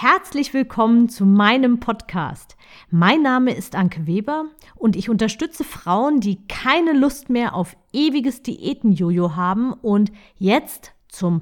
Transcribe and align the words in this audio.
Herzlich 0.00 0.54
willkommen 0.54 1.08
zu 1.08 1.26
meinem 1.26 1.80
Podcast. 1.80 2.56
Mein 2.88 3.20
Name 3.20 3.52
ist 3.52 3.74
Anke 3.74 4.06
Weber 4.06 4.44
und 4.76 4.94
ich 4.94 5.10
unterstütze 5.10 5.64
Frauen, 5.64 6.20
die 6.20 6.46
keine 6.46 6.92
Lust 6.92 7.30
mehr 7.30 7.52
auf 7.52 7.76
ewiges 7.92 8.44
Diätenjojo 8.44 9.34
haben 9.34 9.72
und 9.72 10.12
jetzt 10.36 10.92
zum 11.08 11.40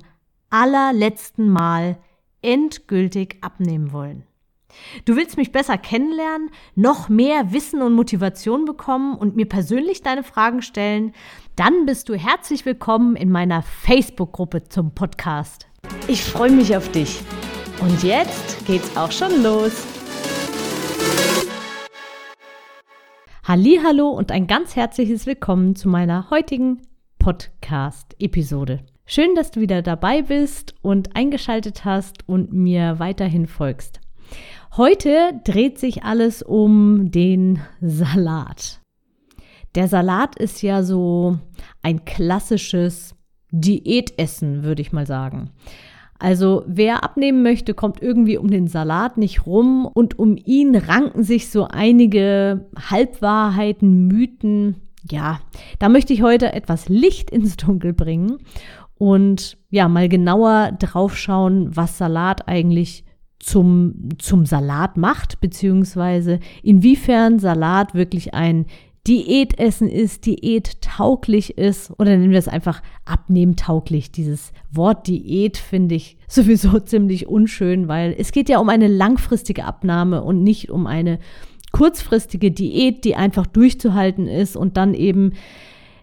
allerletzten 0.49 1.51
Mal 1.51 1.99
endgültig 2.41 3.37
abnehmen 3.43 3.93
wollen. 3.93 4.23
Du 5.05 5.17
willst 5.17 5.37
mich 5.37 5.53
besser 5.53 5.77
kennenlernen, 5.77 6.49
noch 6.75 7.11
mehr 7.11 7.53
Wissen 7.53 7.83
und 7.83 7.93
Motivation 7.93 8.65
bekommen 8.65 9.19
und 9.19 9.37
mir 9.37 9.47
persönlich 9.47 10.01
deine 10.01 10.23
Fragen 10.23 10.63
stellen? 10.63 11.13
Dann 11.57 11.85
bist 11.85 12.09
du 12.09 12.15
herzlich 12.15 12.65
willkommen 12.65 13.17
in 13.17 13.31
meiner 13.31 13.61
Facebook-Gruppe 13.61 14.65
zum 14.71 14.93
Podcast. 14.93 15.67
Ich 16.09 16.25
freue 16.25 16.53
mich 16.53 16.75
auf 16.75 16.91
dich. 16.91 17.21
Und 17.81 18.03
jetzt 18.03 18.67
geht's 18.67 18.97
auch 18.97 19.13
schon 19.13 19.43
los. 19.43 19.87
Hallo 23.45 24.09
und 24.09 24.33
ein 24.33 24.47
ganz 24.47 24.75
herzliches 24.77 25.27
Willkommen 25.27 25.77
zu 25.77 25.89
meiner 25.89 26.31
heutigen 26.31 26.83
Podcast-Episode. 27.19 28.81
Schön, 29.05 29.35
dass 29.35 29.51
du 29.51 29.61
wieder 29.61 29.83
dabei 29.83 30.23
bist 30.23 30.75
und 30.83 31.15
eingeschaltet 31.15 31.85
hast 31.85 32.29
und 32.29 32.53
mir 32.53 32.99
weiterhin 32.99 33.47
folgst. 33.47 34.01
Heute 34.77 35.41
dreht 35.45 35.79
sich 35.79 36.03
alles 36.03 36.43
um 36.43 37.11
den 37.11 37.61
Salat. 37.81 38.81
Der 39.75 39.87
Salat 39.87 40.37
ist 40.37 40.63
ja 40.63 40.83
so 40.83 41.39
ein 41.83 42.05
klassisches 42.05 43.15
Diätessen, 43.51 44.65
würde 44.65 44.83
ich 44.83 44.93
mal 44.93 45.07
sagen. 45.07 45.51
Also 46.19 46.65
wer 46.67 47.05
abnehmen 47.05 47.43
möchte, 47.43 47.75
kommt 47.75 48.03
irgendwie 48.03 48.39
um 48.39 48.51
den 48.51 48.69
Salat 48.69 49.19
nicht 49.19 49.47
rum 49.47 49.87
und 49.87 50.19
um 50.19 50.37
ihn 50.37 50.75
ranken 50.75 51.23
sich 51.23 51.51
so 51.51 51.67
einige 51.69 52.69
Halbwahrheiten, 52.91 54.07
Mythen. 54.07 54.77
Ja, 55.11 55.41
da 55.79 55.89
möchte 55.89 56.13
ich 56.13 56.23
heute 56.23 56.53
etwas 56.53 56.89
Licht 56.89 57.31
ins 57.31 57.57
Dunkel 57.57 57.93
bringen 57.93 58.39
und 58.99 59.59
ja, 59.71 59.89
mal 59.89 60.09
genauer 60.09 60.73
drauf 60.79 61.17
schauen, 61.17 61.77
was 61.77 61.99
Salat 61.99 62.49
eigentlich 62.49 63.05
zum, 63.39 64.09
zum 64.19 64.47
Salat 64.47 64.97
macht, 64.97 65.41
beziehungsweise 65.41 66.41
inwiefern 66.63 67.39
Salat 67.39 67.95
wirklich 67.95 68.35
ein 68.35 68.67
Diätessen 69.07 69.89
ist, 69.89 70.27
diättauglich 70.27 71.59
ist 71.59 71.93
oder 71.99 72.17
nennen 72.17 72.33
wir 72.33 72.39
es 72.39 72.49
einfach 72.49 72.83
abnehmtauglich. 73.05 74.11
Dieses 74.11 74.53
Wort 74.73 75.07
Diät 75.07 75.57
finde 75.57 75.95
ich 75.95 76.17
sowieso 76.27 76.81
ziemlich 76.81 77.29
unschön, 77.29 77.89
weil 77.89 78.15
es 78.19 78.33
geht 78.33 78.49
ja 78.49 78.59
um 78.59 78.69
eine 78.69 78.89
langfristige 78.89 79.65
Abnahme 79.65 80.23
und 80.23 80.43
nicht 80.43 80.71
um 80.71 80.87
eine 80.87 81.19
kurzfristige 81.73 82.51
Diät, 82.51 83.05
die 83.05 83.17
einfach 83.17 83.47
durchzuhalten 83.47 84.27
ist 84.27 84.57
und 84.57 84.77
dann 84.77 84.95
eben 84.95 85.35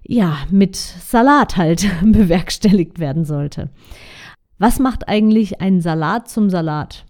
ja 0.06 0.38
mit 0.50 0.76
Salat 0.76 1.58
halt 1.58 1.86
bewerkstelligt 2.06 3.00
werden 3.00 3.26
sollte. 3.26 3.70
Was 4.60 4.80
macht 4.80 5.10
eigentlich 5.10 5.62
ein 5.62 5.82
Salat 5.82 6.30
zum 6.30 6.50
Salat? 6.50 7.06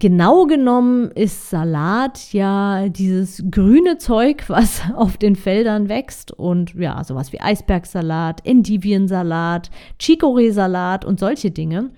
Genau 0.00 0.46
genommen 0.46 1.12
ist 1.12 1.50
Salat 1.50 2.32
ja 2.32 2.88
dieses 2.88 3.44
grüne 3.50 3.98
Zeug, 3.98 4.44
was 4.48 4.82
auf 4.96 5.16
den 5.16 5.36
Feldern 5.36 5.88
wächst 5.88 6.32
und 6.32 6.74
ja, 6.74 7.02
sowas 7.04 7.32
wie 7.32 7.40
Eisbergsalat, 7.40 8.44
Endiviensalat, 8.44 9.70
Chicorée-Salat 10.00 11.04
und 11.04 11.20
solche 11.20 11.52
Dinge. 11.52 11.90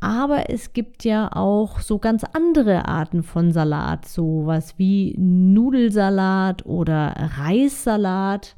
Aber 0.00 0.50
es 0.50 0.74
gibt 0.74 1.04
ja 1.04 1.30
auch 1.34 1.80
so 1.80 1.98
ganz 1.98 2.24
andere 2.34 2.86
Arten 2.86 3.22
von 3.22 3.52
Salat, 3.52 4.06
sowas 4.06 4.74
wie 4.76 5.14
Nudelsalat 5.16 6.66
oder 6.66 7.14
Reissalat 7.38 8.54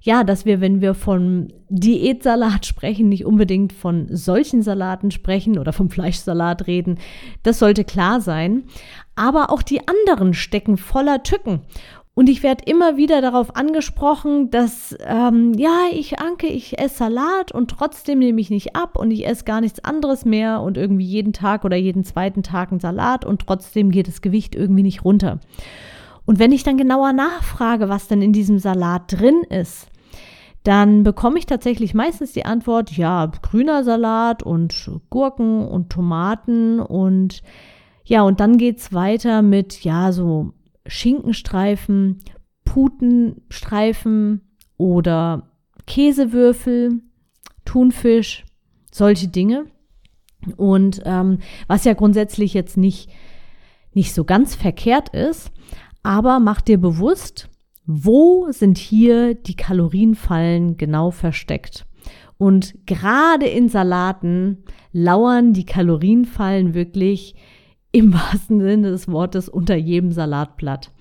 ja, 0.00 0.24
dass 0.24 0.44
wir, 0.44 0.60
wenn 0.60 0.80
wir 0.80 0.94
von 0.94 1.52
Diätsalat 1.68 2.66
sprechen, 2.66 3.08
nicht 3.08 3.24
unbedingt 3.24 3.72
von 3.72 4.06
solchen 4.10 4.62
Salaten 4.62 5.10
sprechen 5.10 5.58
oder 5.58 5.72
vom 5.72 5.90
Fleischsalat 5.90 6.66
reden. 6.66 6.98
Das 7.42 7.58
sollte 7.58 7.84
klar 7.84 8.20
sein. 8.20 8.64
Aber 9.14 9.50
auch 9.50 9.62
die 9.62 9.80
anderen 9.88 10.34
stecken 10.34 10.76
voller 10.76 11.22
Tücken. 11.22 11.62
Und 12.18 12.30
ich 12.30 12.42
werde 12.42 12.64
immer 12.64 12.96
wieder 12.96 13.20
darauf 13.20 13.56
angesprochen, 13.56 14.50
dass, 14.50 14.96
ähm, 15.06 15.52
ja, 15.52 15.80
ich 15.92 16.18
anke, 16.18 16.46
ich 16.46 16.78
esse 16.78 16.96
Salat 16.96 17.52
und 17.52 17.70
trotzdem 17.70 18.20
nehme 18.20 18.40
ich 18.40 18.48
nicht 18.48 18.74
ab 18.74 18.96
und 18.96 19.10
ich 19.10 19.26
esse 19.26 19.44
gar 19.44 19.60
nichts 19.60 19.84
anderes 19.84 20.24
mehr 20.24 20.62
und 20.62 20.78
irgendwie 20.78 21.04
jeden 21.04 21.34
Tag 21.34 21.66
oder 21.66 21.76
jeden 21.76 22.04
zweiten 22.04 22.42
Tag 22.42 22.72
ein 22.72 22.80
Salat 22.80 23.26
und 23.26 23.46
trotzdem 23.46 23.90
geht 23.90 24.08
das 24.08 24.22
Gewicht 24.22 24.54
irgendwie 24.54 24.82
nicht 24.82 25.04
runter. 25.04 25.40
Und 26.26 26.38
wenn 26.38 26.52
ich 26.52 26.64
dann 26.64 26.76
genauer 26.76 27.12
nachfrage, 27.12 27.88
was 27.88 28.08
denn 28.08 28.20
in 28.20 28.32
diesem 28.32 28.58
Salat 28.58 29.12
drin 29.12 29.42
ist, 29.48 29.88
dann 30.64 31.04
bekomme 31.04 31.38
ich 31.38 31.46
tatsächlich 31.46 31.94
meistens 31.94 32.32
die 32.32 32.44
Antwort, 32.44 32.90
ja, 32.96 33.26
grüner 33.26 33.84
Salat 33.84 34.42
und 34.42 34.90
Gurken 35.10 35.64
und 35.64 35.90
Tomaten 35.90 36.80
und 36.80 37.42
ja, 38.04 38.22
und 38.22 38.40
dann 38.40 38.58
geht 38.58 38.78
es 38.78 38.92
weiter 38.92 39.42
mit, 39.42 39.84
ja, 39.84 40.10
so 40.10 40.52
Schinkenstreifen, 40.86 42.18
Putenstreifen 42.64 44.40
oder 44.76 45.50
Käsewürfel, 45.86 47.00
Thunfisch, 47.64 48.44
solche 48.92 49.28
Dinge. 49.28 49.66
Und 50.56 51.02
ähm, 51.04 51.38
was 51.66 51.84
ja 51.84 51.94
grundsätzlich 51.94 52.54
jetzt 52.54 52.76
nicht, 52.76 53.10
nicht 53.92 54.14
so 54.14 54.24
ganz 54.24 54.54
verkehrt 54.54 55.08
ist, 55.10 55.50
aber 56.06 56.38
mach 56.38 56.60
dir 56.60 56.78
bewusst, 56.78 57.48
wo 57.84 58.46
sind 58.50 58.78
hier 58.78 59.34
die 59.34 59.56
Kalorienfallen 59.56 60.76
genau 60.76 61.10
versteckt? 61.10 61.84
Und 62.38 62.74
gerade 62.86 63.46
in 63.46 63.68
Salaten 63.68 64.64
lauern 64.92 65.52
die 65.52 65.66
Kalorienfallen 65.66 66.74
wirklich 66.74 67.34
im 67.90 68.14
wahrsten 68.14 68.60
Sinne 68.60 68.90
des 68.90 69.08
Wortes 69.08 69.48
unter 69.48 69.74
jedem 69.74 70.12
Salatblatt. 70.12 70.92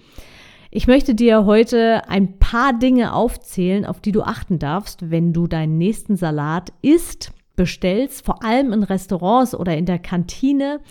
Ich 0.72 0.88
möchte 0.88 1.14
dir 1.14 1.46
heute 1.46 2.10
ein 2.10 2.40
paar 2.40 2.74
Dinge 2.74 3.14
aufzählen, 3.14 3.86
auf 3.86 4.02
die 4.02 4.12
du 4.12 4.24
achten 4.24 4.58
darfst, 4.58 5.12
wenn 5.12 5.34
du 5.34 5.46
deinen 5.46 5.78
nächsten 5.78 6.16
Salat 6.16 6.74
isst, 6.82 7.32
bestellst, 7.56 8.26
vor 8.26 8.44
allem 8.44 8.74
in 8.74 8.82
Restaurants 8.82 9.54
oder 9.54 9.78
in 9.78 9.86
der 9.86 10.00
Kantine. 10.00 10.82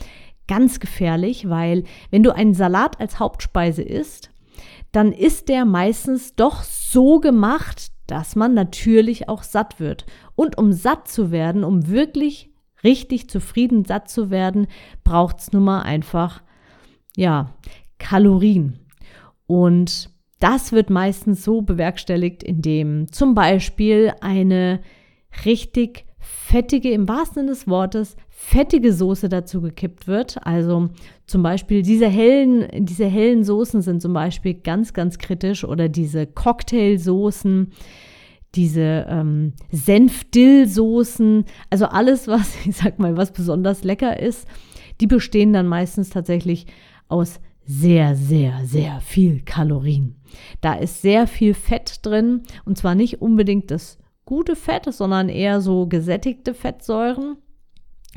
Ganz 0.47 0.81
gefährlich, 0.81 1.49
weil 1.49 1.85
wenn 2.11 2.23
du 2.23 2.35
einen 2.35 2.55
Salat 2.55 3.01
als 3.01 3.19
Hauptspeise 3.19 3.83
isst, 3.83 4.31
dann 4.93 5.13
ist 5.13 5.49
der 5.49 5.65
meistens 5.65 6.35
doch 6.37 6.63
so 6.63 7.19
gemacht, 7.19 7.91
dass 8.07 8.37
man 8.37 8.55
natürlich 8.55 9.29
auch 9.29 9.43
satt 9.43 9.81
wird. 9.81 10.07
Und 10.37 10.59
um 10.59 10.73
satt 10.73 11.09
zu 11.09 11.31
werden, 11.31 11.65
um 11.65 11.89
wirklich 11.89 12.51
richtig 12.85 13.31
zufrieden 13.31 13.85
satt 13.85 14.11
zu 14.11 14.31
werden, 14.31 14.67
braucht 15.03 15.41
es 15.41 15.53
nun 15.53 15.65
mal 15.65 15.81
einfach, 15.81 16.43
ja, 17.17 17.55
Kalorien. 17.99 18.79
Und 19.47 20.11
das 20.39 20.73
wird 20.73 20.91
meistens 20.91 21.43
so 21.43 21.63
bewerkstelligt, 21.63 22.43
indem 22.43 23.11
zum 23.11 23.35
Beispiel 23.35 24.13
eine 24.21 24.81
richtig 25.45 26.04
fettige, 26.25 26.91
im 26.91 27.09
wahrsten 27.09 27.43
Sinne 27.43 27.51
des 27.51 27.69
Wortes, 27.69 28.17
fettige 28.29 28.93
Soße 28.93 29.29
dazu 29.29 29.61
gekippt 29.61 30.07
wird. 30.07 30.45
Also 30.47 30.89
zum 31.27 31.43
Beispiel 31.43 31.83
diese 31.83 32.09
hellen, 32.09 32.67
diese 32.85 33.07
hellen 33.07 33.45
Soßen 33.45 33.83
sind 33.83 34.01
zum 34.01 34.13
Beispiel 34.13 34.55
ganz, 34.55 34.93
ganz 34.93 35.19
kritisch 35.19 35.65
oder 35.65 35.89
diese 35.89 36.27
Cocktailsoßen, 36.27 37.73
diese 38.55 39.07
ähm, 39.09 39.53
Senf-Dill-Soßen, 39.73 41.45
also 41.71 41.87
alles, 41.87 42.29
was, 42.29 42.55
ich 42.67 42.77
sag 42.77 42.99
mal, 42.99 43.17
was 43.17 43.33
besonders 43.33 43.85
lecker 43.85 44.19
ist, 44.19 44.47
die 45.01 45.07
bestehen 45.07 45.53
dann 45.53 45.67
meistens 45.67 46.11
tatsächlich 46.11 46.67
aus 47.09 47.41
sehr, 47.67 48.15
sehr, 48.15 48.61
sehr 48.65 49.01
viel 49.01 49.41
Kalorien. 49.41 50.17
Da 50.61 50.75
ist 50.75 51.03
sehr 51.03 51.27
viel 51.27 51.55
Fett 51.55 52.01
drin 52.03 52.43
und 52.65 52.79
zwar 52.79 52.95
nicht 52.95 53.23
unbedingt 53.23 53.71
das 53.71 53.99
gute 54.25 54.57
Fett, 54.57 54.93
sondern 54.93 55.29
eher 55.29 55.61
so 55.61 55.87
gesättigte 55.87 56.55
Fettsäuren. 56.55 57.37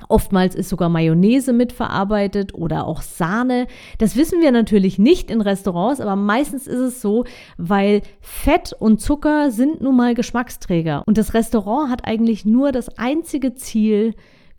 Oftmals 0.10 0.56
ist 0.56 0.70
sogar 0.70 0.90
Mayonnaise 0.90 1.54
mitverarbeitet 1.54 2.54
oder 2.54 2.86
auch 2.86 3.02
Sahne. 3.02 3.68
Das 3.98 4.16
wissen 4.16 4.42
wir 4.42 4.52
natürlich 4.52 5.00
nicht 5.00 5.32
in 5.32 5.42
Restaurants, 5.42 6.00
aber 6.00 6.16
meistens 6.16 6.68
ist 6.68 6.80
es 6.80 7.02
so, 7.02 7.26
weil 7.58 8.02
Fett 8.22 8.74
und 8.78 9.02
Zucker 9.02 9.52
sind 9.52 9.82
nun 9.82 9.96
mal 9.96 10.14
Geschmacksträger. 10.14 11.04
Und 11.06 11.18
das 11.18 11.34
Restaurant 11.34 11.90
hat 11.90 12.06
eigentlich 12.06 12.46
nur 12.46 12.72
das 12.72 12.98
einzige 12.98 13.56
Ziel, 13.56 14.14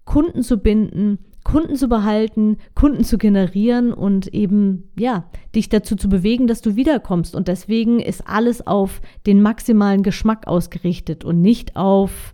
Kunden 0.05 0.43
zu 0.43 0.59
binden, 0.59 1.19
Kunden 1.45 1.77
zu 1.77 1.89
behalten, 1.89 2.59
Kunden 2.75 3.05
zu 3.05 3.17
generieren 3.17 3.93
und 3.93 4.29
eben, 4.35 4.91
ja, 4.99 5.31
dich 5.55 5.69
dazu 5.69 5.97
zu 5.97 6.09
bewegen, 6.09 6.47
dass 6.47 6.61
du 6.61 6.77
wiederkommst. 6.77 7.35
Und 7.35 7.49
deswegen 7.49 8.01
ist 8.01 8.27
alles 8.27 8.67
auf 8.67 9.01
den 9.27 9.41
maximalen 9.41 10.03
Geschmack 10.03 10.47
ausgerichtet 10.47 11.25
und 11.25 11.41
nicht 11.41 11.77
auf, 11.77 12.33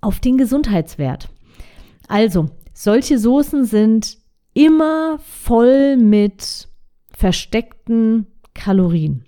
auf 0.00 0.20
den 0.20 0.38
Gesundheitswert. 0.38 1.28
Also, 2.08 2.48
solche 2.72 3.18
Soßen 3.18 3.64
sind 3.64 4.18
immer 4.54 5.18
voll 5.18 5.96
mit 5.96 6.68
versteckten 7.12 8.26
Kalorien. 8.54 9.24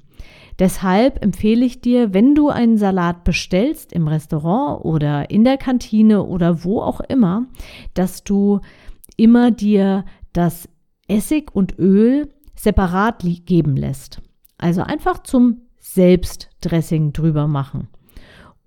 Deshalb 0.59 1.23
empfehle 1.23 1.65
ich 1.65 1.81
dir, 1.81 2.13
wenn 2.13 2.35
du 2.35 2.49
einen 2.49 2.79
Salat 2.79 3.23
bestellst 3.23 3.93
im 3.93 4.09
Restaurant 4.09 4.85
oder 4.85 5.31
in 5.31 5.45
der 5.45 5.57
Kantine 5.57 6.25
oder 6.25 6.65
wo 6.65 6.81
auch 6.81 7.01
immer, 7.01 7.47
dass 7.95 8.25
du 8.25 8.61
immer 9.17 9.51
dir 9.51 10.05
das 10.33 10.69
Essig 11.07 11.55
und 11.55 11.79
Öl 11.79 12.29
separat 12.57 13.25
geben 13.47 13.77
lässt. 13.77 14.21
Also 14.59 14.83
einfach 14.83 15.23
zum 15.23 15.63
Selbstdressing 15.79 17.13
drüber 17.13 17.47
machen. 17.47 17.89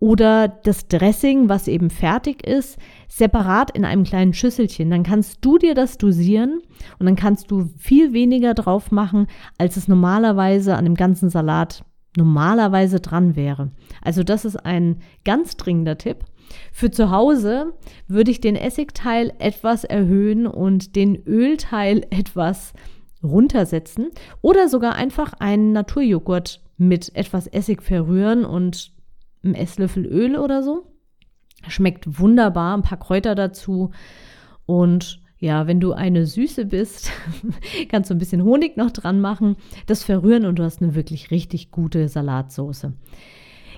Oder 0.02 0.48
das 0.48 0.88
Dressing, 0.88 1.48
was 1.48 1.68
eben 1.68 1.92
fertig 1.92 2.48
ist, 2.48 2.80
separat 3.08 3.70
in 3.70 3.86
einem 3.86 4.04
kleinen 4.04 4.34
Schüsselchen. 4.34 4.90
Dann 4.90 5.04
kannst 5.04 5.46
du 5.46 5.60
dir 5.60 5.76
das 5.76 6.00
dosieren 6.00 6.60
und 6.98 7.06
dann 7.06 7.16
kannst 7.16 7.52
du 7.52 7.70
viel 7.78 8.12
weniger 8.12 8.56
drauf 8.56 8.90
machen, 8.90 9.28
als 9.60 9.78
es 9.78 9.88
normalerweise 9.88 10.76
an 10.76 10.86
dem 10.86 10.96
ganzen 10.96 11.30
Salat 11.30 11.86
normalerweise 12.18 13.00
dran 13.00 13.36
wäre. 13.36 13.70
Also 14.02 14.24
das 14.24 14.44
ist 14.44 14.66
ein 14.66 14.98
ganz 15.24 15.56
dringender 15.56 16.00
Tipp. 16.00 16.26
Für 16.72 16.90
zu 16.90 17.12
Hause 17.12 17.74
würde 18.08 18.32
ich 18.32 18.42
den 18.42 18.56
Essigteil 18.56 19.32
etwas 19.38 19.84
erhöhen 19.84 20.48
und 20.48 20.96
den 20.96 21.16
Ölteil 21.28 22.08
etwas 22.10 22.74
runtersetzen 23.22 24.08
oder 24.42 24.68
sogar 24.68 24.96
einfach 24.96 25.34
einen 25.34 25.74
Naturjoghurt 25.74 26.60
mit 26.80 27.16
etwas 27.16 27.46
Essig 27.46 27.84
verrühren 27.84 28.46
und 28.46 29.00
einem 29.44 29.56
Esslöffel 29.56 30.06
Öl 30.06 30.38
oder 30.38 30.64
so. 30.64 30.88
Schmeckt 31.68 32.20
wunderbar, 32.20 32.76
ein 32.76 32.82
paar 32.82 33.00
Kräuter 33.00 33.36
dazu 33.36 33.92
und 34.66 35.22
ja, 35.38 35.66
wenn 35.66 35.80
du 35.80 35.94
eine 35.94 36.28
Süße 36.28 36.66
bist, 36.66 37.12
kannst 37.90 38.10
du 38.10 38.16
ein 38.16 38.20
bisschen 38.20 38.44
Honig 38.44 38.78
noch 38.78 38.92
dran 38.92 39.22
machen, 39.22 39.56
das 39.88 40.04
verrühren 40.04 40.46
und 40.46 40.60
du 40.60 40.64
hast 40.64 40.82
eine 40.82 40.94
wirklich 40.94 41.32
richtig 41.32 41.72
gute 41.72 42.08
Salatsoße. 42.08 42.94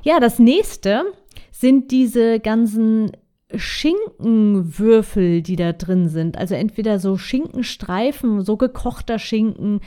Ja, 0.04 0.20
das 0.20 0.40
nächste 0.40 1.04
sind 1.52 1.92
diese 1.92 2.42
ganzen 2.42 3.12
Schinkenwürfel, 3.56 5.42
die 5.42 5.56
da 5.56 5.72
drin 5.72 6.10
sind. 6.10 6.38
Also 6.38 6.56
entweder 6.56 7.00
so 7.00 7.18
Schinkenstreifen, 7.18 8.42
so 8.42 8.58
gekochter 8.58 9.18
Schinken. 9.18 9.80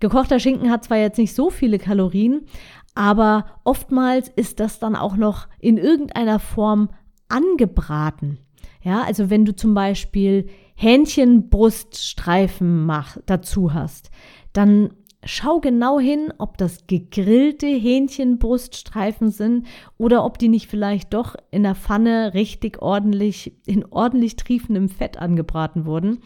Gekochter 0.00 0.40
Schinken 0.40 0.70
hat 0.70 0.84
zwar 0.84 0.98
jetzt 0.98 1.18
nicht 1.18 1.34
so 1.34 1.50
viele 1.50 1.78
Kalorien, 1.78 2.46
aber 2.94 3.46
oftmals 3.64 4.28
ist 4.28 4.60
das 4.60 4.78
dann 4.78 4.96
auch 4.96 5.16
noch 5.16 5.48
in 5.58 5.78
irgendeiner 5.78 6.38
Form 6.38 6.90
angebraten. 7.28 8.38
Ja, 8.82 9.02
also 9.02 9.30
wenn 9.30 9.44
du 9.44 9.54
zum 9.54 9.74
Beispiel 9.74 10.48
Hähnchenbruststreifen 10.74 12.84
mach, 12.84 13.16
dazu 13.26 13.72
hast, 13.72 14.10
dann 14.52 14.90
schau 15.24 15.60
genau 15.60 16.00
hin, 16.00 16.32
ob 16.38 16.58
das 16.58 16.86
gegrillte 16.86 17.66
Hähnchenbruststreifen 17.66 19.30
sind 19.30 19.66
oder 19.98 20.24
ob 20.24 20.38
die 20.38 20.48
nicht 20.48 20.66
vielleicht 20.66 21.14
doch 21.14 21.36
in 21.50 21.62
der 21.62 21.76
Pfanne 21.76 22.34
richtig 22.34 22.82
ordentlich, 22.82 23.52
in 23.66 23.84
ordentlich 23.90 24.36
triefendem 24.36 24.88
Fett 24.88 25.18
angebraten 25.18 25.86
wurden 25.86 26.18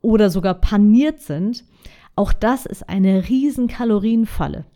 oder 0.00 0.30
sogar 0.30 0.54
paniert 0.54 1.20
sind. 1.20 1.64
Auch 2.16 2.32
das 2.32 2.66
ist 2.66 2.88
eine 2.88 3.28
riesen 3.28 3.68
Kalorienfalle. 3.68 4.66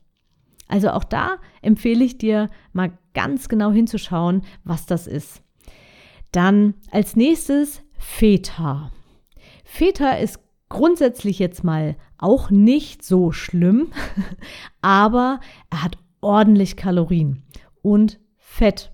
Also 0.69 0.91
auch 0.91 1.05
da 1.05 1.37
empfehle 1.63 2.05
ich 2.05 2.19
dir 2.19 2.51
mal 2.73 2.93
ganz 3.15 3.49
genau 3.49 3.71
hinzuschauen, 3.71 4.43
was 4.65 4.87
das 4.87 5.07
ist. 5.07 5.43
Dann 6.33 6.75
als 6.91 7.17
nächstes 7.17 7.83
Feta. 7.99 8.91
Feta 9.65 10.13
ist 10.13 10.41
grundsätzlich 10.69 11.39
jetzt 11.39 11.65
mal 11.65 11.97
auch 12.19 12.51
nicht 12.51 13.05
so 13.05 13.33
schlimm, 13.33 13.93
aber 14.83 15.41
er 15.71 15.85
hat 15.85 15.99
ordentlich 16.21 16.77
Kalorien 16.77 17.43
und 17.83 18.19
Fett. 18.37 18.93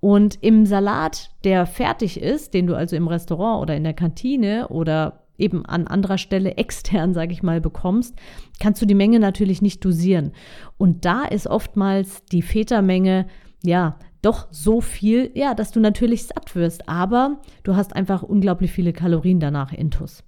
Und 0.00 0.42
im 0.42 0.66
Salat, 0.66 1.30
der 1.44 1.64
fertig 1.66 2.20
ist, 2.20 2.54
den 2.54 2.66
du 2.66 2.74
also 2.74 2.96
im 2.96 3.06
Restaurant 3.06 3.62
oder 3.62 3.76
in 3.76 3.84
der 3.84 3.94
Kantine 3.94 4.68
oder 4.68 5.21
eben 5.38 5.64
an 5.66 5.86
anderer 5.86 6.18
Stelle 6.18 6.52
extern, 6.56 7.14
sage 7.14 7.32
ich 7.32 7.42
mal, 7.42 7.60
bekommst, 7.60 8.14
kannst 8.60 8.80
du 8.82 8.86
die 8.86 8.94
Menge 8.94 9.20
natürlich 9.20 9.62
nicht 9.62 9.84
dosieren. 9.84 10.32
Und 10.78 11.04
da 11.04 11.24
ist 11.24 11.46
oftmals 11.46 12.24
die 12.26 12.42
Feta-Menge, 12.42 13.26
ja, 13.62 13.98
doch 14.22 14.46
so 14.52 14.80
viel, 14.80 15.30
ja, 15.34 15.54
dass 15.54 15.72
du 15.72 15.80
natürlich 15.80 16.26
satt 16.26 16.54
wirst, 16.54 16.88
aber 16.88 17.40
du 17.64 17.74
hast 17.74 17.94
einfach 17.94 18.22
unglaublich 18.22 18.70
viele 18.70 18.92
Kalorien 18.92 19.40
danach 19.40 19.72
intus. 19.72 20.22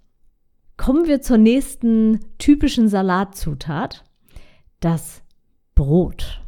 Kommen 0.77 1.07
wir 1.07 1.21
zur 1.21 1.39
nächsten 1.39 2.19
typischen 2.39 2.89
Salatzutat, 2.89 4.05
das 4.81 5.23
Brot. 5.77 6.43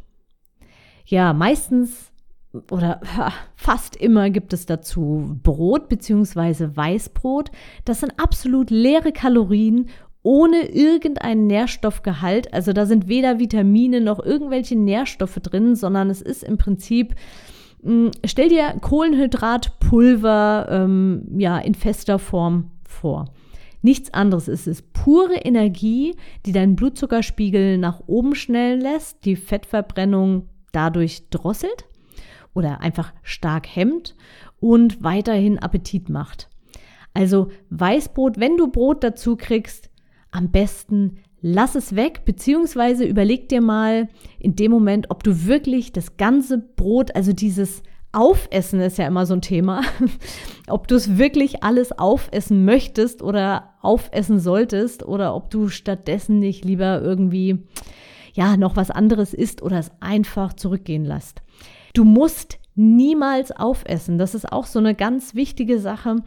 Ja, 1.05 1.31
meistens 1.31 2.11
oder 2.71 3.01
fast 3.55 3.95
immer 3.95 4.29
gibt 4.29 4.53
es 4.53 4.65
dazu 4.65 5.37
Brot 5.43 5.89
bzw. 5.89 6.75
Weißbrot. 6.75 7.51
Das 7.85 7.99
sind 8.01 8.13
absolut 8.17 8.69
leere 8.69 9.11
Kalorien 9.11 9.89
ohne 10.23 10.69
irgendeinen 10.69 11.47
Nährstoffgehalt. 11.47 12.53
Also 12.53 12.73
da 12.73 12.85
sind 12.85 13.07
weder 13.07 13.39
Vitamine 13.39 14.01
noch 14.01 14.23
irgendwelche 14.23 14.75
Nährstoffe 14.75 15.39
drin, 15.41 15.75
sondern 15.75 16.09
es 16.09 16.21
ist 16.21 16.43
im 16.43 16.57
Prinzip, 16.57 17.15
hm, 17.81 18.11
stell 18.25 18.49
dir 18.49 18.75
Kohlenhydratpulver 18.81 20.67
ähm, 20.69 21.23
ja, 21.37 21.57
in 21.59 21.75
fester 21.75 22.19
Form 22.19 22.71
vor. 22.83 23.31
Nichts 23.81 24.13
anderes. 24.13 24.49
Es 24.49 24.67
ist 24.67 24.91
pure 24.91 25.35
Energie, 25.35 26.15
die 26.45 26.51
deinen 26.51 26.75
Blutzuckerspiegel 26.75 27.77
nach 27.77 28.01
oben 28.07 28.35
schnellen 28.35 28.81
lässt, 28.81 29.23
die 29.23 29.37
Fettverbrennung 29.37 30.49
dadurch 30.73 31.29
drosselt 31.29 31.85
oder 32.57 32.81
einfach 32.81 33.13
stark 33.21 33.67
hemmt 33.67 34.15
und 34.59 35.03
weiterhin 35.03 35.59
Appetit 35.59 36.09
macht. 36.09 36.49
Also 37.13 37.49
Weißbrot, 37.69 38.39
wenn 38.39 38.57
du 38.57 38.69
Brot 38.69 39.03
dazu 39.03 39.37
kriegst, 39.37 39.91
am 40.31 40.49
besten 40.51 41.19
lass 41.41 41.75
es 41.75 41.95
weg, 41.95 42.25
beziehungsweise 42.25 43.05
überleg 43.05 43.47
dir 43.47 43.61
mal 43.61 44.07
in 44.39 44.55
dem 44.55 44.71
Moment, 44.71 45.11
ob 45.11 45.23
du 45.23 45.45
wirklich 45.45 45.93
das 45.93 46.17
ganze 46.17 46.57
Brot, 46.57 47.15
also 47.15 47.31
dieses 47.31 47.83
Aufessen 48.11 48.79
ist 48.79 48.97
ja 48.97 49.05
immer 49.05 49.25
so 49.25 49.35
ein 49.35 49.41
Thema, 49.41 49.83
ob 50.67 50.87
du 50.87 50.95
es 50.95 51.17
wirklich 51.17 51.63
alles 51.63 51.91
aufessen 51.91 52.65
möchtest 52.65 53.21
oder 53.21 53.75
aufessen 53.81 54.39
solltest 54.39 55.05
oder 55.05 55.35
ob 55.35 55.51
du 55.51 55.69
stattdessen 55.69 56.39
nicht 56.39 56.65
lieber 56.65 57.01
irgendwie 57.01 57.63
ja 58.33 58.57
noch 58.57 58.75
was 58.75 58.91
anderes 58.91 59.33
isst 59.33 59.61
oder 59.61 59.79
es 59.79 59.91
einfach 59.99 60.53
zurückgehen 60.53 61.05
lässt. 61.05 61.41
Du 61.97 62.03
musst 62.03 62.59
niemals 62.75 63.51
aufessen. 63.51 64.19
Das 64.19 64.35
ist 64.35 64.51
auch 64.51 64.67
so 64.67 64.77
eine 64.77 64.93
ganz 64.93 65.33
wichtige 65.33 65.79
Sache. 65.79 66.17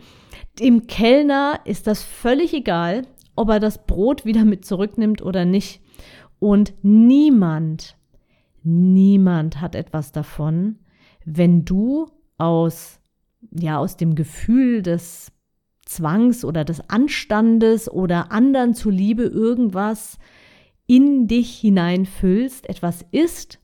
Dem 0.59 0.89
Kellner 0.89 1.61
ist 1.65 1.87
das 1.87 2.03
völlig 2.03 2.53
egal, 2.53 3.07
ob 3.37 3.51
er 3.51 3.61
das 3.61 3.87
Brot 3.87 4.25
wieder 4.25 4.45
mit 4.45 4.65
zurücknimmt 4.65 5.23
oder 5.23 5.45
nicht. 5.45 5.81
Und 6.41 6.75
niemand, 6.83 7.97
niemand 8.65 9.61
hat 9.61 9.77
etwas 9.77 10.11
davon, 10.11 10.81
wenn 11.25 11.65
du 11.65 12.09
aus, 12.37 12.99
ja, 13.53 13.79
aus 13.79 13.97
dem 13.97 14.17
Gefühl 14.17 14.83
des 14.83 15.31
Zwangs 15.87 16.45
oder 16.45 16.65
des 16.65 16.81
Anstandes 16.91 17.89
oder 17.89 18.33
anderen 18.33 18.75
zuliebe 18.75 19.23
irgendwas 19.23 20.19
in 20.89 21.29
dich 21.29 21.59
hineinfüllst, 21.59 22.69
etwas 22.69 23.07
isst, 23.13 23.60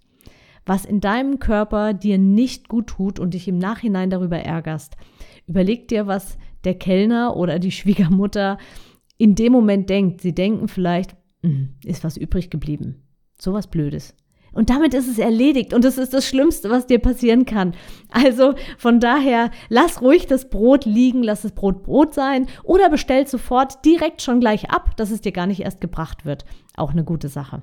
was 0.66 0.84
in 0.84 1.00
deinem 1.00 1.38
Körper 1.38 1.94
dir 1.94 2.18
nicht 2.18 2.68
gut 2.68 2.88
tut 2.88 3.18
und 3.18 3.34
dich 3.34 3.48
im 3.48 3.56
Nachhinein 3.56 4.10
darüber 4.10 4.38
ärgerst. 4.38 4.96
Überleg 5.46 5.88
dir, 5.88 6.06
was 6.06 6.36
der 6.64 6.74
Kellner 6.74 7.36
oder 7.36 7.58
die 7.58 7.70
Schwiegermutter 7.72 8.58
in 9.16 9.34
dem 9.34 9.52
Moment 9.52 9.88
denkt. 9.88 10.20
Sie 10.20 10.34
denken 10.34 10.68
vielleicht, 10.68 11.16
hm, 11.42 11.76
ist 11.84 12.04
was 12.04 12.16
übrig 12.16 12.50
geblieben. 12.50 13.02
Sowas 13.38 13.68
Blödes. 13.68 14.14
Und 14.52 14.70
damit 14.70 14.94
ist 14.94 15.06
es 15.06 15.18
erledigt. 15.18 15.74
Und 15.74 15.84
das 15.84 15.98
ist 15.98 16.14
das 16.14 16.26
Schlimmste, 16.26 16.70
was 16.70 16.86
dir 16.86 16.98
passieren 16.98 17.44
kann. 17.44 17.74
Also 18.10 18.54
von 18.78 19.00
daher, 19.00 19.50
lass 19.68 20.00
ruhig 20.00 20.26
das 20.26 20.48
Brot 20.48 20.86
liegen, 20.86 21.22
lass 21.22 21.42
das 21.42 21.52
Brot 21.52 21.82
Brot 21.82 22.14
sein 22.14 22.46
oder 22.64 22.88
bestell 22.88 23.26
sofort 23.26 23.84
direkt 23.84 24.22
schon 24.22 24.40
gleich 24.40 24.70
ab, 24.70 24.96
dass 24.96 25.10
es 25.10 25.20
dir 25.20 25.32
gar 25.32 25.46
nicht 25.46 25.60
erst 25.60 25.82
gebracht 25.82 26.24
wird. 26.24 26.46
Auch 26.74 26.92
eine 26.92 27.04
gute 27.04 27.28
Sache. 27.28 27.62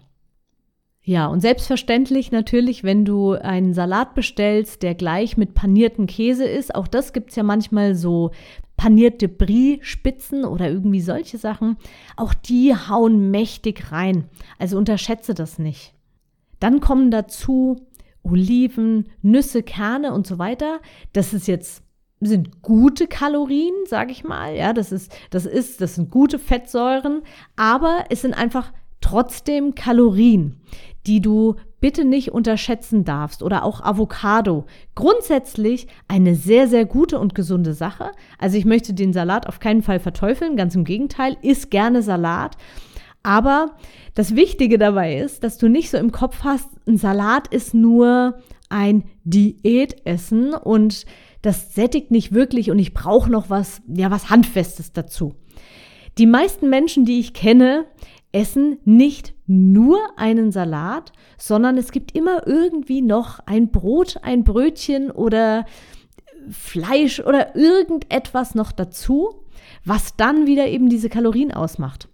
Ja, 1.05 1.27
und 1.27 1.41
selbstverständlich 1.41 2.31
natürlich, 2.31 2.85
wenn 2.85 3.03
du 3.03 3.33
einen 3.33 3.73
Salat 3.73 4.15
bestellst, 4.15 4.83
der 4.83 4.95
gleich 4.95 5.35
mit 5.35 5.53
panierten 5.53 6.07
Käse 6.07 6.45
ist, 6.45 6.73
auch 6.73 6.87
das 6.87 7.11
gibt 7.11 7.31
es 7.31 7.35
ja 7.35 7.43
manchmal 7.43 7.93
so 7.93 8.31
panierte 8.77 9.27
Brie-Spitzen 9.27 10.45
oder 10.45 10.69
irgendwie 10.69 11.01
solche 11.01 11.37
Sachen, 11.37 11.77
auch 12.15 12.33
die 12.33 12.73
hauen 12.73 13.31
mächtig 13.31 13.91
rein. 13.91 14.29
Also 14.59 14.77
unterschätze 14.77 15.33
das 15.33 15.59
nicht. 15.59 15.93
Dann 16.61 16.79
kommen 16.79 17.11
dazu 17.11 17.85
Oliven, 18.23 19.09
Nüsse, 19.21 19.61
Kerne 19.61 20.13
und 20.13 20.25
so 20.25 20.39
weiter. 20.39 20.79
Das 21.11 21.33
ist 21.33 21.47
jetzt 21.47 21.83
sind 22.21 22.61
gute 22.61 23.07
Kalorien, 23.07 23.73
sage 23.85 24.13
ich 24.13 24.23
mal. 24.23 24.55
Ja, 24.55 24.71
das 24.71 24.93
ist, 24.93 25.11
das 25.29 25.45
ist, 25.45 25.81
das 25.81 25.95
sind 25.95 26.09
gute 26.09 26.39
Fettsäuren, 26.39 27.21
aber 27.57 28.05
es 28.09 28.21
sind 28.21 28.33
einfach 28.33 28.71
trotzdem 29.01 29.75
Kalorien, 29.75 30.61
die 31.05 31.21
du 31.21 31.55
bitte 31.79 32.05
nicht 32.05 32.31
unterschätzen 32.31 33.03
darfst 33.03 33.43
oder 33.43 33.63
auch 33.63 33.81
Avocado. 33.81 34.65
Grundsätzlich 34.95 35.87
eine 36.07 36.35
sehr, 36.35 36.67
sehr 36.67 36.85
gute 36.85 37.19
und 37.19 37.35
gesunde 37.35 37.73
Sache. 37.73 38.11
Also 38.39 38.57
ich 38.57 38.65
möchte 38.65 38.93
den 38.93 39.11
Salat 39.11 39.47
auf 39.47 39.59
keinen 39.59 39.81
Fall 39.81 39.99
verteufeln, 39.99 40.55
ganz 40.55 40.75
im 40.75 40.85
Gegenteil, 40.85 41.35
isst 41.41 41.71
gerne 41.71 42.01
Salat. 42.01 42.57
Aber 43.21 43.75
das 44.15 44.35
Wichtige 44.35 44.77
dabei 44.77 45.17
ist, 45.17 45.43
dass 45.43 45.57
du 45.57 45.67
nicht 45.67 45.89
so 45.89 45.97
im 45.97 46.11
Kopf 46.11 46.43
hast, 46.43 46.69
ein 46.87 46.97
Salat 46.97 47.47
ist 47.47 47.73
nur 47.73 48.39
ein 48.69 49.03
Diätessen 49.23 50.53
und 50.53 51.05
das 51.41 51.75
sättigt 51.75 52.11
nicht 52.11 52.33
wirklich 52.33 52.71
und 52.71 52.79
ich 52.79 52.93
brauche 52.93 53.29
noch 53.29 53.49
was, 53.49 53.81
ja, 53.87 54.09
was 54.09 54.29
Handfestes 54.29 54.93
dazu. 54.93 55.35
Die 56.17 56.25
meisten 56.25 56.69
Menschen, 56.69 57.05
die 57.05 57.19
ich 57.19 57.33
kenne, 57.33 57.85
essen 58.33 58.79
nicht 58.83 59.33
nur 59.47 59.99
einen 60.17 60.51
Salat, 60.51 61.13
sondern 61.37 61.77
es 61.77 61.91
gibt 61.91 62.15
immer 62.15 62.45
irgendwie 62.45 63.01
noch 63.01 63.39
ein 63.45 63.71
Brot, 63.71 64.17
ein 64.23 64.43
Brötchen 64.43 65.11
oder 65.11 65.65
Fleisch 66.49 67.21
oder 67.21 67.55
irgendetwas 67.55 68.55
noch 68.55 68.73
dazu, 68.73 69.45
was 69.85 70.17
dann 70.17 70.45
wieder 70.45 70.67
eben 70.67 70.89
diese 70.89 71.09
Kalorien 71.09 71.53
ausmacht. 71.53 72.09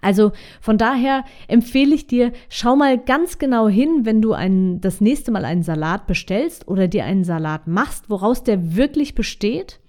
Also 0.00 0.32
von 0.60 0.76
daher 0.76 1.24
empfehle 1.48 1.94
ich 1.94 2.06
dir, 2.06 2.32
schau 2.50 2.76
mal 2.76 2.98
ganz 2.98 3.38
genau 3.38 3.68
hin, 3.68 4.00
wenn 4.04 4.20
du 4.20 4.34
ein, 4.34 4.80
das 4.82 5.00
nächste 5.00 5.32
Mal 5.32 5.46
einen 5.46 5.62
Salat 5.62 6.06
bestellst 6.06 6.68
oder 6.68 6.88
dir 6.88 7.04
einen 7.04 7.24
Salat 7.24 7.66
machst, 7.66 8.10
woraus 8.10 8.44
der 8.44 8.76
wirklich 8.76 9.14
besteht, 9.14 9.80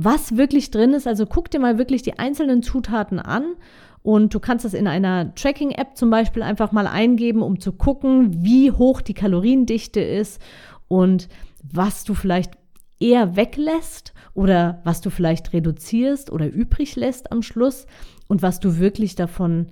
was 0.00 0.36
wirklich 0.36 0.70
drin 0.70 0.94
ist. 0.94 1.08
Also 1.08 1.26
guck 1.26 1.50
dir 1.50 1.58
mal 1.58 1.76
wirklich 1.76 2.02
die 2.02 2.20
einzelnen 2.20 2.62
Zutaten 2.62 3.18
an 3.18 3.56
und 4.02 4.32
du 4.32 4.38
kannst 4.38 4.64
das 4.64 4.72
in 4.72 4.86
einer 4.86 5.34
Tracking-App 5.34 5.96
zum 5.96 6.08
Beispiel 6.08 6.44
einfach 6.44 6.70
mal 6.70 6.86
eingeben, 6.86 7.42
um 7.42 7.58
zu 7.58 7.72
gucken, 7.72 8.44
wie 8.44 8.70
hoch 8.70 9.00
die 9.00 9.12
Kaloriendichte 9.12 10.00
ist 10.00 10.40
und 10.86 11.28
was 11.64 12.04
du 12.04 12.14
vielleicht 12.14 12.52
eher 13.00 13.34
weglässt 13.34 14.14
oder 14.34 14.80
was 14.84 15.00
du 15.00 15.10
vielleicht 15.10 15.52
reduzierst 15.52 16.30
oder 16.30 16.46
übrig 16.46 16.94
lässt 16.94 17.32
am 17.32 17.42
Schluss 17.42 17.86
und 18.28 18.40
was 18.40 18.60
du 18.60 18.78
wirklich 18.78 19.16
davon 19.16 19.66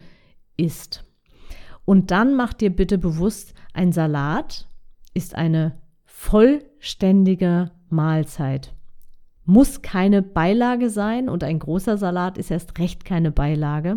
isst. 0.57 1.05
Und 1.85 2.11
dann 2.11 2.35
mach 2.35 2.53
dir 2.53 2.71
bitte 2.71 2.99
bewusst, 2.99 3.55
ein 3.73 3.93
Salat 3.93 4.67
ist 5.15 5.37
eine 5.37 5.79
vollständige 6.05 7.71
Mahlzeit. 7.91 8.76
Muss 9.47 9.81
keine 9.81 10.23
Beilage 10.23 10.91
sein 10.91 11.29
und 11.29 11.43
ein 11.45 11.59
großer 11.59 11.97
Salat 11.97 12.37
ist 12.37 12.51
erst 12.51 12.79
recht 12.79 13.05
keine 13.05 13.31
Beilage. 13.31 13.97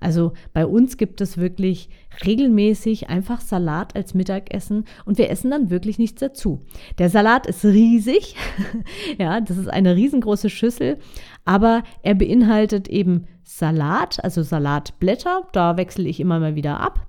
Also 0.00 0.32
bei 0.52 0.66
uns 0.66 0.96
gibt 0.96 1.20
es 1.20 1.36
wirklich 1.36 1.90
regelmäßig 2.24 3.10
einfach 3.10 3.40
Salat 3.40 3.94
als 3.94 4.14
Mittagessen 4.14 4.86
und 5.04 5.18
wir 5.18 5.30
essen 5.30 5.50
dann 5.50 5.70
wirklich 5.70 5.98
nichts 5.98 6.20
dazu. 6.20 6.62
Der 6.98 7.10
Salat 7.10 7.46
ist 7.46 7.64
riesig, 7.64 8.34
ja, 9.18 9.40
das 9.40 9.58
ist 9.58 9.68
eine 9.68 9.94
riesengroße 9.94 10.48
Schüssel, 10.48 10.98
aber 11.44 11.82
er 12.02 12.14
beinhaltet 12.14 12.88
eben 12.88 13.26
Salat, 13.44 14.24
also 14.24 14.42
Salatblätter, 14.42 15.42
da 15.52 15.76
wechsle 15.76 16.08
ich 16.08 16.18
immer 16.18 16.40
mal 16.40 16.54
wieder 16.54 16.80
ab. 16.80 17.06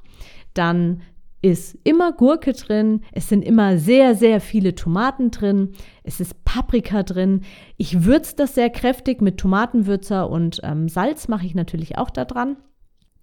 Dann 0.54 1.01
ist 1.41 1.77
immer 1.83 2.12
Gurke 2.12 2.53
drin, 2.53 3.01
es 3.12 3.29
sind 3.29 3.43
immer 3.43 3.77
sehr, 3.77 4.15
sehr 4.15 4.39
viele 4.39 4.75
Tomaten 4.75 5.31
drin, 5.31 5.71
es 6.03 6.19
ist 6.19 6.45
Paprika 6.45 7.03
drin. 7.03 7.41
Ich 7.77 8.05
würze 8.05 8.36
das 8.36 8.55
sehr 8.55 8.69
kräftig 8.69 9.21
mit 9.21 9.38
Tomatenwürzer 9.38 10.29
und 10.29 10.62
ähm, 10.63 10.88
Salz 10.88 11.27
mache 11.27 11.45
ich 11.45 11.55
natürlich 11.55 11.98
auch 11.98 12.10
da 12.10 12.25
dran. 12.25 12.57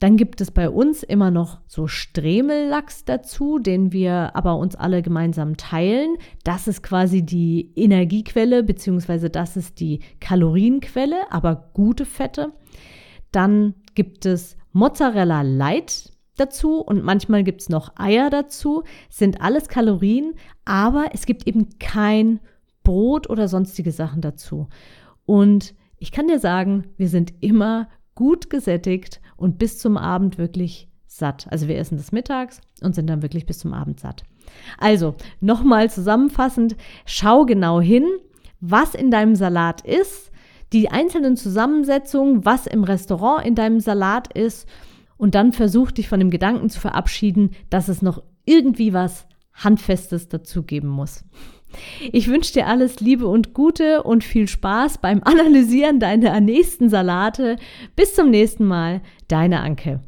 Dann 0.00 0.16
gibt 0.16 0.40
es 0.40 0.52
bei 0.52 0.70
uns 0.70 1.02
immer 1.02 1.32
noch 1.32 1.60
so 1.66 1.88
Stremellachs 1.88 3.04
dazu, 3.04 3.58
den 3.58 3.92
wir 3.92 4.36
aber 4.36 4.56
uns 4.56 4.76
alle 4.76 5.02
gemeinsam 5.02 5.56
teilen. 5.56 6.16
Das 6.44 6.68
ist 6.68 6.84
quasi 6.84 7.22
die 7.22 7.72
Energiequelle, 7.74 8.62
beziehungsweise 8.62 9.28
das 9.28 9.56
ist 9.56 9.80
die 9.80 10.00
Kalorienquelle, 10.20 11.32
aber 11.32 11.70
gute 11.72 12.04
Fette. 12.04 12.52
Dann 13.32 13.74
gibt 13.96 14.24
es 14.24 14.56
Mozzarella 14.72 15.42
Light 15.42 16.12
dazu 16.38 16.80
und 16.80 17.04
manchmal 17.04 17.44
gibt 17.44 17.60
es 17.60 17.68
noch 17.68 17.92
Eier 17.96 18.30
dazu. 18.30 18.84
Sind 19.08 19.40
alles 19.40 19.68
Kalorien, 19.68 20.34
aber 20.64 21.10
es 21.12 21.26
gibt 21.26 21.46
eben 21.46 21.78
kein 21.78 22.40
Brot 22.82 23.28
oder 23.28 23.48
sonstige 23.48 23.92
Sachen 23.92 24.20
dazu. 24.20 24.68
Und 25.26 25.74
ich 25.98 26.12
kann 26.12 26.28
dir 26.28 26.38
sagen, 26.38 26.84
wir 26.96 27.08
sind 27.08 27.34
immer 27.40 27.88
gut 28.14 28.50
gesättigt 28.50 29.20
und 29.36 29.58
bis 29.58 29.78
zum 29.78 29.96
Abend 29.96 30.38
wirklich 30.38 30.88
satt. 31.06 31.46
Also 31.50 31.68
wir 31.68 31.76
essen 31.76 31.98
das 31.98 32.12
mittags 32.12 32.60
und 32.80 32.94
sind 32.94 33.08
dann 33.08 33.22
wirklich 33.22 33.46
bis 33.46 33.58
zum 33.58 33.74
Abend 33.74 34.00
satt. 34.00 34.24
Also 34.78 35.14
nochmal 35.40 35.90
zusammenfassend, 35.90 36.76
schau 37.04 37.44
genau 37.44 37.80
hin, 37.80 38.06
was 38.60 38.94
in 38.94 39.10
deinem 39.10 39.34
Salat 39.34 39.82
ist, 39.82 40.30
die 40.72 40.90
einzelnen 40.90 41.36
Zusammensetzungen, 41.36 42.44
was 42.44 42.66
im 42.66 42.84
Restaurant 42.84 43.44
in 43.46 43.54
deinem 43.54 43.80
Salat 43.80 44.32
ist 44.36 44.68
und 45.18 45.34
dann 45.34 45.52
versuch 45.52 45.90
dich 45.90 46.08
von 46.08 46.20
dem 46.20 46.30
Gedanken 46.30 46.70
zu 46.70 46.80
verabschieden, 46.80 47.50
dass 47.68 47.88
es 47.88 48.00
noch 48.00 48.22
irgendwie 48.46 48.94
was 48.94 49.26
Handfestes 49.52 50.28
dazugeben 50.28 50.88
muss. 50.88 51.24
Ich 52.12 52.28
wünsche 52.28 52.54
dir 52.54 52.66
alles 52.66 53.00
Liebe 53.00 53.26
und 53.26 53.52
Gute 53.52 54.02
und 54.02 54.24
viel 54.24 54.48
Spaß 54.48 54.98
beim 54.98 55.22
Analysieren 55.24 56.00
deiner 56.00 56.40
nächsten 56.40 56.88
Salate. 56.88 57.56
Bis 57.94 58.14
zum 58.14 58.30
nächsten 58.30 58.64
Mal, 58.64 59.02
deine 59.26 59.60
Anke. 59.60 60.00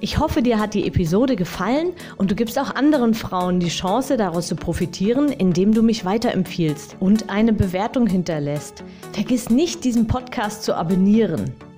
Ich 0.00 0.18
hoffe, 0.18 0.42
dir 0.42 0.58
hat 0.58 0.74
die 0.74 0.86
Episode 0.86 1.36
gefallen 1.36 1.92
und 2.18 2.30
du 2.30 2.34
gibst 2.34 2.58
auch 2.58 2.74
anderen 2.74 3.14
Frauen 3.14 3.60
die 3.60 3.68
Chance, 3.68 4.18
daraus 4.18 4.48
zu 4.48 4.56
profitieren, 4.56 5.28
indem 5.30 5.72
du 5.72 5.82
mich 5.82 6.04
weiterempfiehlst 6.04 6.96
und 7.00 7.30
eine 7.30 7.54
Bewertung 7.54 8.06
hinterlässt. 8.06 8.84
Vergiss 9.12 9.48
nicht, 9.48 9.84
diesen 9.84 10.06
Podcast 10.06 10.64
zu 10.64 10.76
abonnieren. 10.76 11.54